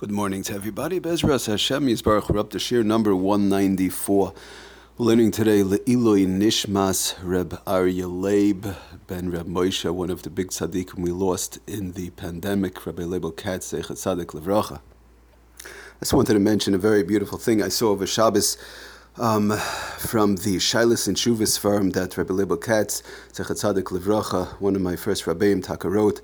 [0.00, 0.98] Good morning to everybody.
[0.98, 2.30] Bezras Hashem Yisbarach.
[2.30, 4.32] We're up to number 194.
[4.96, 8.64] We're learning today Le'iloi Nishmas Reb Arya Leib
[9.08, 13.36] ben Reb Moshe, one of the big tzaddikim we lost in the pandemic, Rabbi Leibel
[13.36, 14.80] Katz Zeichat Tzadik Levracha.
[15.66, 18.56] I just wanted to mention a very beautiful thing I saw over Shabbos
[19.18, 19.50] um,
[19.98, 23.02] from the Shilas and Shuvis firm that Rabbi Leibel Katz
[23.32, 26.20] Tzadik Levracha, one of my first rabbeim, Taka wrote,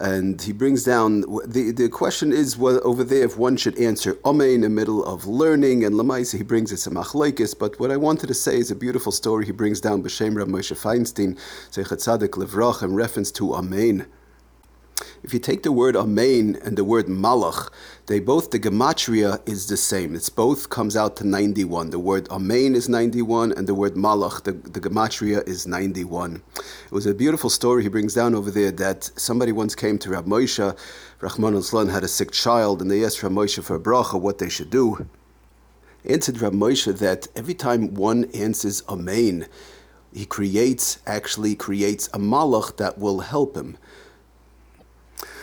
[0.00, 4.16] and he brings down the the question is well, over there if one should answer
[4.24, 7.56] Ome in the middle of learning and Lamaisa he brings it to Machlaikis.
[7.58, 10.48] But what I wanted to say is a beautiful story he brings down B'Shem Rav
[10.48, 11.38] Moshe Feinstein
[11.70, 14.06] Zeichat Tzadik Levrach in reference to Amen.
[15.22, 17.70] If you take the word Amen and the word Malach,
[18.06, 20.14] they both, the gematria is the same.
[20.14, 21.90] It's both comes out to 91.
[21.90, 26.42] The word Amen is 91 and the word Malach, the, the gematria is 91.
[26.56, 30.10] It was a beautiful story he brings down over there that somebody once came to
[30.10, 30.76] Rab Moshe,
[31.20, 34.38] Rahman al had a sick child and they asked Rab Moshe for a bracha what
[34.38, 35.06] they should do.
[36.04, 39.46] Answered Rab Moshe that every time one answers Amen,
[40.12, 43.76] he creates, actually creates a malach that will help him.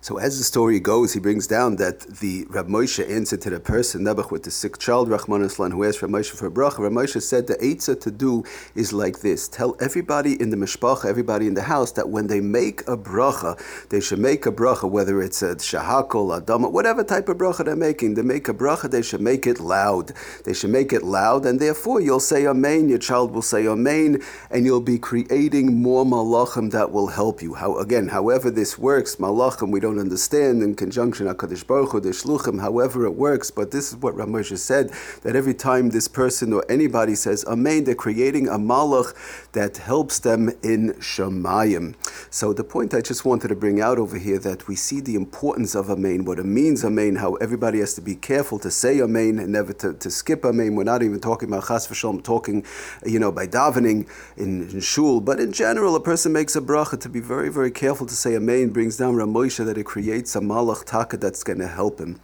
[0.00, 3.58] So as the story goes, he brings down that the Rab Moshe answered to the
[3.58, 6.78] person, Nebuch, with the sick child, Rahman Islan, who asked Rab Moshe for a bracha.
[6.78, 8.44] Rab Moshe said the eitzah to do
[8.76, 9.48] is like this.
[9.48, 13.60] Tell everybody in the mishpacha, everybody in the house, that when they make a bracha,
[13.88, 17.74] they should make a bracha, whether it's a shahakol, adama, whatever type of bracha they're
[17.74, 20.12] making, they make a bracha, they should make it loud.
[20.44, 24.22] They should make it loud, and therefore you'll say Amen, your child will say Amen,
[24.50, 27.54] and you'll be creating more malachim that will help you.
[27.54, 32.10] How Again, however this works, malachim, we don't understand in conjunction HaKadosh Baruch Hu, the
[32.10, 34.90] Shluchim, however it works, but this is what Ramosha said,
[35.22, 39.14] that every time this person or anybody says Amen, they're creating a malach
[39.52, 41.94] that helps them in Shemayim.
[42.30, 45.14] So the point I just wanted to bring out over here that we see the
[45.14, 49.00] importance of Amen, what it means Amen, how everybody has to be careful to say
[49.00, 50.74] Amen and never to, to skip Amen.
[50.74, 52.64] We're not even talking about Chas v'shalom, talking,
[53.04, 57.00] you know, by davening in, in shul, but in general, a person makes a bracha
[57.00, 60.40] to be very, very careful to say Amen, brings down Ramosha that it creates a
[60.40, 62.20] malach taka that's going to help him.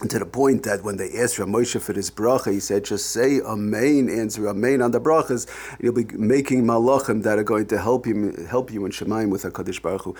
[0.00, 3.10] And to the point that when they asked Ramosha for his bracha, he said, just
[3.10, 7.66] say Amen, answer Amen on the brachas, and you'll be making malachim that are going
[7.68, 10.14] to help you, help you in Shemaim with HaKadosh Baruch Hu.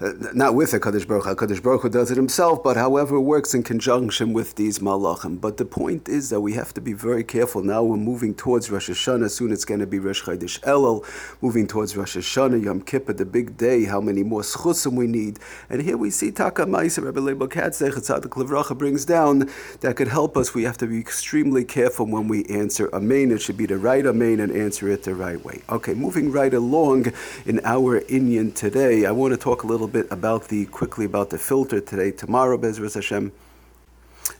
[0.00, 3.52] Uh, not with a Kaddish Baruch Kaddish Baruch Hu does it himself, but however works
[3.52, 5.40] in conjunction with these malachim.
[5.40, 7.64] But the point is that we have to be very careful.
[7.64, 9.28] Now we're moving towards Rosh Hashanah.
[9.28, 11.04] Soon it's going to be Rosh Chodesh Elul.
[11.42, 13.86] Moving towards Rosh Hashanah, Yom Kippur, the big day.
[13.86, 15.40] How many more schusim we need?
[15.68, 19.50] And here we see Taka Maisa, Rabbi Leibel Katzech, the Levracha brings down
[19.80, 20.54] that could help us.
[20.54, 23.32] We have to be extremely careful when we answer Amen.
[23.32, 25.62] It should be the right Amen and answer it the right way.
[25.68, 27.12] Okay, moving right along
[27.44, 31.04] in our Inyan today, I want to talk a little little bit about the quickly
[31.04, 33.32] about the filter today, tomorrow, Bezras Hashem.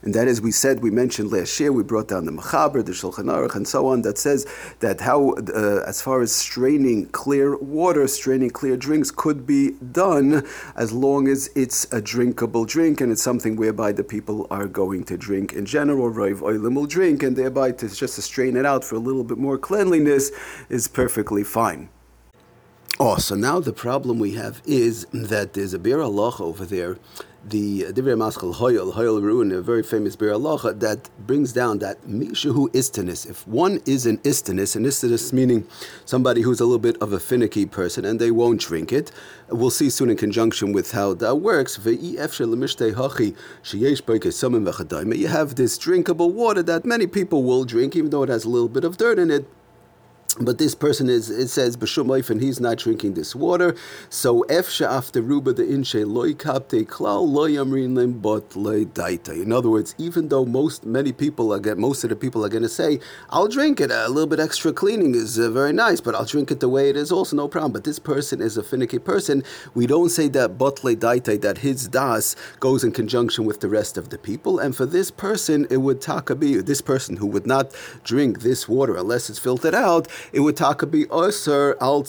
[0.03, 2.93] And that is, we said, we mentioned last year, we brought down the Machaber, the
[2.93, 4.47] Shulchan Aruch, and so on, that says
[4.81, 10.47] that how, uh, as far as straining clear water, straining clear drinks could be done
[10.77, 15.05] as long as it's a drinkable drink and it's something whereby the people are going
[15.05, 16.13] to drink in general.
[16.13, 19.25] Roiv Oilim will drink, and thereby to just to strain it out for a little
[19.25, 20.31] bit more cleanliness
[20.69, 21.89] is perfectly fine.
[23.01, 26.99] Oh, so now the problem we have is that there's a Bir Halacha over there,
[27.45, 31.79] the uh, Divrei Maschal Hoyel, Hoyel Ruin, a very famous Bir Halacha, that brings down
[31.79, 33.25] that Mishahu Istanis.
[33.31, 35.65] If one is an Istanis, an Istanis meaning
[36.07, 39.13] somebody who's a little bit of a finicky person and they won't drink it,
[39.49, 41.79] we'll see soon in conjunction with how that works.
[41.85, 42.19] You
[45.29, 48.69] have this drinkable water that many people will drink, even though it has a little
[48.69, 49.47] bit of dirt in it
[50.41, 53.75] but this person is, it says, B'shum and he's not drinking this water.
[54.09, 59.31] So, Efsha after Ruba the Inshe loy kapte klal loy amrin lim but loy daita.
[59.31, 62.63] In other words, even though most, many people are, most of the people are going
[62.63, 63.01] to say,
[63.31, 66.51] I'll drink it, a little bit extra cleaning is uh, very nice, but I'll drink
[66.51, 67.73] it the way it is also, no problem.
[67.73, 69.43] But this person is a finicky person.
[69.75, 73.69] We don't say that but loy daita, that his das goes in conjunction with the
[73.69, 74.59] rest of the people.
[74.59, 77.75] And for this person, it would takabi, this person who would not
[78.05, 82.03] drink this water unless it's filtered out, it would taka be osir al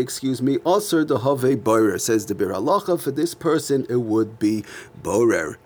[0.00, 2.52] excuse me, oh, osir the have borer, says the Bir
[2.98, 4.64] for this person it would be
[5.02, 5.58] borer.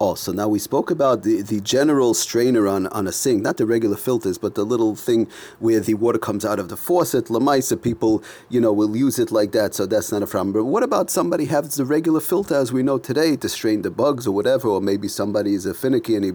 [0.00, 0.32] Also.
[0.32, 3.96] Now we spoke about the, the general strainer on, on a sink, not the regular
[3.96, 7.26] filters, but the little thing where the water comes out of the faucet.
[7.26, 10.54] Lamaisa people, you know, will use it like that, so that's not a problem.
[10.54, 13.90] But what about somebody has the regular filter as we know today to strain the
[13.90, 16.32] bugs or whatever, or maybe somebody is a finicky and he,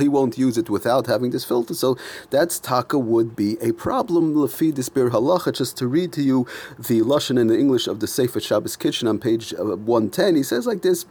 [0.00, 1.74] he won't use it without having this filter.
[1.74, 1.96] So
[2.30, 4.34] that's taka would be a problem.
[4.34, 6.46] Lafi Dispir Halacha, just to read to you
[6.76, 10.42] the Lashon in the English of the Sefer Shabbos Kitchen on page uh, 110, he
[10.42, 11.06] says like this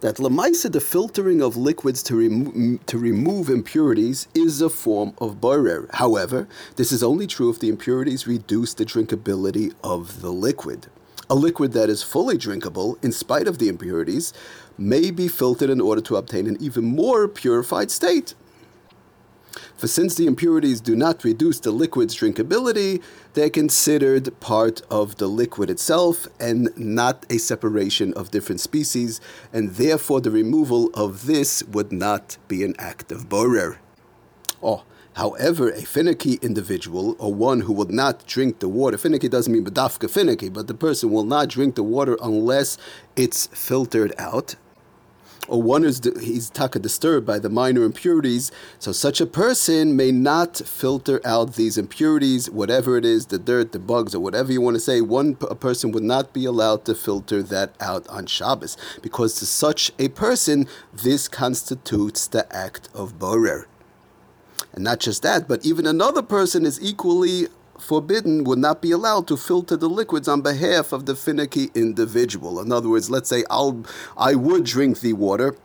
[0.00, 5.88] that lemaisa, the filtering of liquids to, to remove impurities, is a form of borer.
[5.94, 6.46] However,
[6.76, 10.88] this is only true if the impurities reduce the drinkability of the liquid.
[11.28, 14.32] A liquid that is fully drinkable, in spite of the impurities,
[14.78, 18.34] may be filtered in order to obtain an even more purified state.
[19.76, 23.02] For since the impurities do not reduce the liquid's drinkability,
[23.34, 29.20] they're considered part of the liquid itself and not a separation of different species,
[29.52, 33.78] and therefore the removal of this would not be an act of borer.
[34.62, 34.84] Oh,
[35.16, 39.64] However, a finicky individual, or one who will not drink the water, finicky doesn't mean
[39.64, 42.76] badafka finicky, but the person will not drink the water unless
[43.16, 44.56] it's filtered out,
[45.48, 50.12] or one is he's taka disturbed by the minor impurities, so such a person may
[50.12, 54.60] not filter out these impurities, whatever it is, the dirt, the bugs, or whatever you
[54.60, 55.00] want to say.
[55.00, 59.92] One person would not be allowed to filter that out on Shabbos, because to such
[59.98, 63.68] a person, this constitutes the act of borer.
[64.72, 69.26] And not just that, but even another person is equally forbidden would not be allowed
[69.28, 72.60] to filter the liquids on behalf of the finicky individual.
[72.60, 73.84] In other words, let's say I'll
[74.16, 75.56] I would drink the water.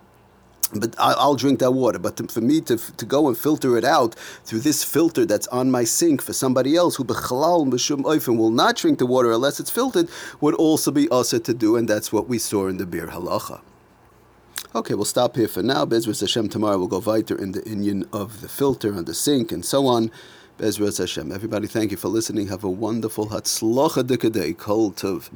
[0.73, 1.99] But I'll drink that water.
[1.99, 4.15] But to, for me to, to go and filter it out
[4.45, 8.51] through this filter that's on my sink for somebody else who bechalal b'shum oifen will
[8.51, 10.07] not drink the water unless it's filtered
[10.39, 13.59] would also be also to do, and that's what we saw in the Bir Halacha.
[14.73, 15.85] Okay, we'll stop here for now.
[15.85, 19.51] Bezras Hashem tomorrow we'll go weiter in the inyan of the filter and the sink
[19.51, 20.09] and so on.
[20.61, 21.31] Bezras Hashem.
[21.31, 22.49] Everybody, thank you for listening.
[22.49, 24.55] Have a wonderful Hatzlacha Dikadei.
[24.55, 25.31] Kol Tov.